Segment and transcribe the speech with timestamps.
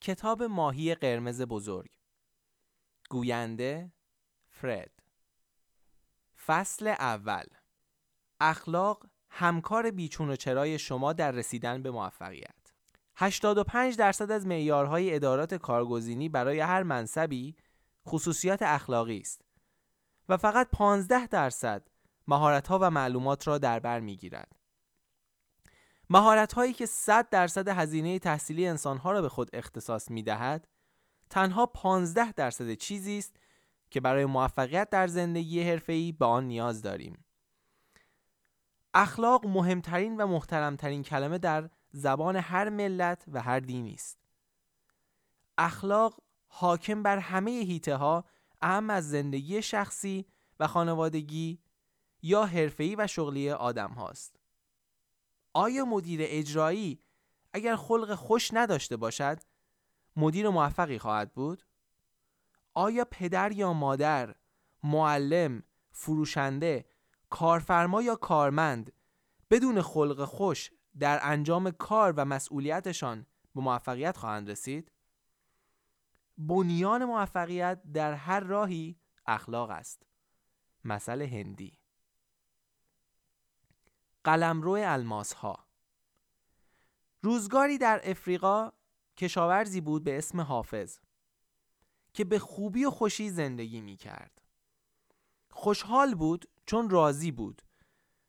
[0.00, 1.90] کتاب ماهی قرمز بزرگ.
[3.10, 3.92] گوینده
[4.50, 5.02] فرد.
[6.46, 7.44] فصل اول
[8.40, 12.72] اخلاق همکار بیچون و چرای شما در رسیدن به موفقیت.
[13.16, 17.56] 85 درصد از معیارهای ادارات کارگزینی برای هر منصبی
[18.08, 19.42] خصوصیات اخلاقی است
[20.28, 21.88] و فقط 15 درصد
[22.28, 24.59] مهارت‌ها و معلومات را در بر می‌گیرد.
[26.10, 30.68] مهارت هایی که 100 درصد هزینه تحصیلی انسانها را به خود اختصاص می دهد
[31.30, 33.36] تنها 15 درصد چیزی است
[33.90, 37.24] که برای موفقیت در زندگی حرفه‌ای به آن نیاز داریم.
[38.94, 44.18] اخلاق مهمترین و محترمترین کلمه در زبان هر ملت و هر دینی است.
[45.58, 48.24] اخلاق حاکم بر همه هیته ها
[48.60, 50.26] اهم از زندگی شخصی
[50.60, 51.58] و خانوادگی
[52.22, 54.39] یا حرفه‌ای و شغلی آدم هاست.
[55.52, 57.00] آیا مدیر اجرایی
[57.52, 59.40] اگر خلق خوش نداشته باشد
[60.16, 61.62] مدیر موفقی خواهد بود؟
[62.74, 64.34] آیا پدر یا مادر،
[64.82, 66.84] معلم، فروشنده،
[67.30, 68.92] کارفرما یا کارمند
[69.50, 74.92] بدون خلق خوش در انجام کار و مسئولیتشان به موفقیت خواهند رسید؟
[76.38, 80.06] بنیان موفقیت در هر راهی اخلاق است.
[80.84, 81.79] مثل هندی
[84.30, 85.66] قلمرو الماس ها
[87.22, 88.72] روزگاری در افریقا
[89.16, 90.98] کشاورزی بود به اسم حافظ
[92.14, 94.42] که به خوبی و خوشی زندگی می کرد.
[95.50, 97.62] خوشحال بود چون راضی بود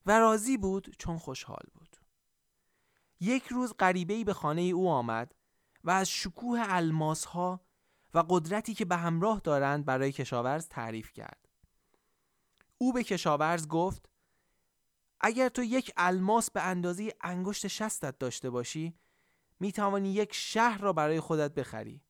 [0.06, 1.98] و راضی بود چون خوشحال بود.
[3.20, 5.36] یک روز غریبه‌ای به خانه او آمد
[5.84, 7.62] و از شکوه الماس ها
[8.14, 11.50] و قدرتی که به همراه دارند برای کشاورز تعریف کرد.
[12.78, 14.11] او به کشاورز گفت
[15.24, 18.94] اگر تو یک الماس به اندازه انگشت شستت داشته باشی
[19.60, 22.02] می توانی یک شهر را برای خودت بخری.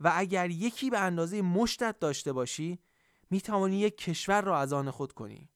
[0.00, 2.78] و اگر یکی به اندازه مشتت داشته باشی
[3.30, 5.48] می توانی یک کشور را از آن خود کنی.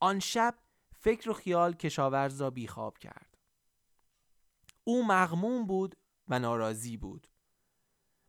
[0.00, 0.54] آن شب
[1.00, 3.38] فکر و خیال کشاورز را بیخواب کرد.
[4.84, 5.96] او مغموم بود
[6.28, 7.28] و ناراضی بود.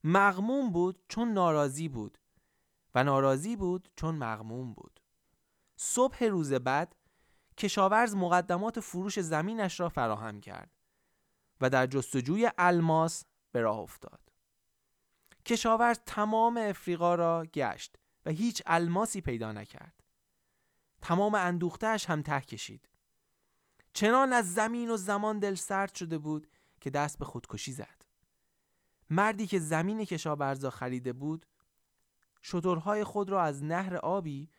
[0.03, 2.17] مغموم بود چون ناراضی بود
[2.95, 5.00] و ناراضی بود چون مغموم بود.
[5.83, 6.95] صبح روز بعد
[7.57, 10.71] کشاورز مقدمات فروش زمینش را فراهم کرد
[11.61, 14.19] و در جستجوی الماس به راه افتاد.
[15.45, 20.03] کشاورز تمام افریقا را گشت و هیچ الماسی پیدا نکرد.
[21.01, 22.89] تمام اندوختهش هم ته کشید.
[23.93, 26.47] چنان از زمین و زمان دل سرد شده بود
[26.81, 28.05] که دست به خودکشی زد.
[29.09, 31.45] مردی که زمین کشاورزا خریده بود
[32.43, 34.49] شترهای خود را از نهر آبی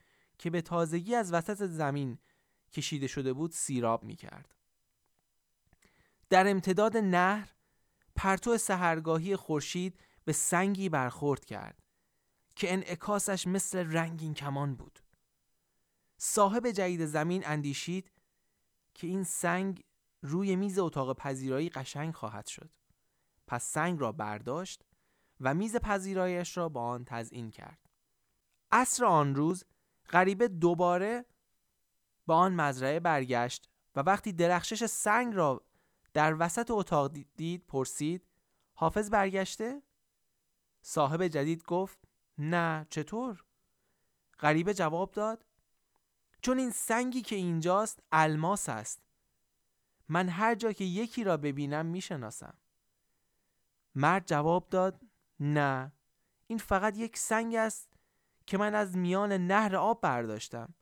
[0.42, 2.18] که به تازگی از وسط زمین
[2.72, 4.54] کشیده شده بود سیراب می کرد.
[6.30, 7.52] در امتداد نهر
[8.16, 11.82] پرتو سهرگاهی خورشید به سنگی برخورد کرد
[12.56, 14.98] که انعکاسش مثل رنگین کمان بود.
[16.16, 18.10] صاحب جدید زمین اندیشید
[18.94, 19.84] که این سنگ
[20.22, 22.70] روی میز اتاق پذیرایی قشنگ خواهد شد.
[23.46, 24.84] پس سنگ را برداشت
[25.40, 27.78] و میز پذیرایش را با آن تزئین کرد.
[28.72, 29.64] عصر آن روز
[30.10, 31.24] غریبه دوباره
[32.26, 35.64] با آن مزرعه برگشت و وقتی درخشش سنگ را
[36.12, 38.26] در وسط اتاق دید پرسید
[38.74, 39.82] حافظ برگشته؟
[40.82, 41.98] صاحب جدید گفت
[42.38, 43.44] نه چطور؟
[44.38, 45.44] غریبه جواب داد
[46.42, 49.02] چون این سنگی که اینجاست الماس است
[50.08, 52.54] من هر جا که یکی را ببینم می‌شناسم
[53.94, 55.00] مرد جواب داد
[55.40, 55.92] نه
[56.46, 57.88] این فقط یک سنگ است
[58.52, 60.74] که من از میان نهر آب برداشتم.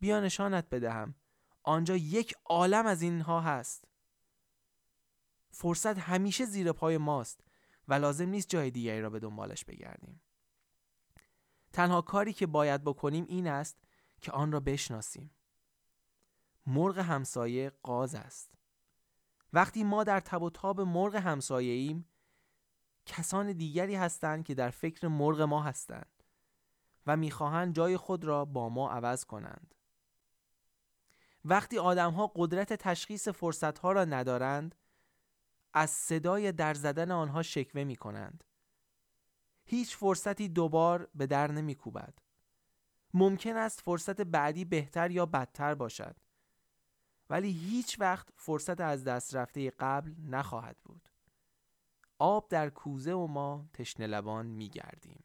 [0.00, 1.14] بیا نشانت بدهم.
[1.62, 3.84] آنجا یک عالم از اینها هست.
[5.50, 7.40] فرصت همیشه زیر پای ماست
[7.88, 10.22] و لازم نیست جای دیگری را به دنبالش بگردیم.
[11.72, 13.76] تنها کاری که باید بکنیم این است
[14.20, 15.30] که آن را بشناسیم.
[16.66, 18.50] مرغ همسایه قاز است.
[19.52, 22.08] وقتی ما در تب و تاب مرغ همسایه ایم
[23.06, 26.21] کسان دیگری هستند که در فکر مرغ ما هستند.
[27.06, 29.74] و می‌خواهند جای خود را با ما عوض کنند.
[31.44, 34.74] وقتی آدمها قدرت تشخیص فرصتها را ندارند
[35.74, 38.44] از صدای در زدن آنها شکوه می کنند.
[39.64, 42.18] هیچ فرصتی دوبار به در نمی کوبد.
[43.14, 46.16] ممکن است فرصت بعدی بهتر یا بدتر باشد.
[47.30, 51.08] ولی هیچ وقت فرصت از دست رفته قبل نخواهد بود.
[52.18, 55.24] آب در کوزه و ما تشنه لبان می گردیم.